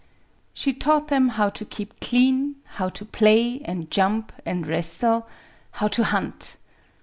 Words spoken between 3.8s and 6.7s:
jump and wrestle,— how to hunt.